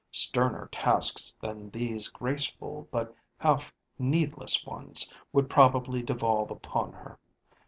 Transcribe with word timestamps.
Sterner 0.09 0.67
tasks 0.71 1.35
than 1.35 1.69
these 1.69 2.07
graceful 2.07 2.87
but 2.89 3.13
half 3.37 3.71
needless 3.99 4.65
ones 4.65 5.13
would 5.31 5.47
probably 5.47 6.01
devolve 6.01 6.49
upon 6.49 6.91
her. 6.91 7.19